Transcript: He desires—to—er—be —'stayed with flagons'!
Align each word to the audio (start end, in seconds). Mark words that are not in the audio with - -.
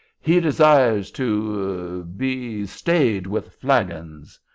He 0.19 0.39
desires—to—er—be 0.39 2.65
—'stayed 2.65 3.27
with 3.27 3.53
flagons'! 3.53 4.39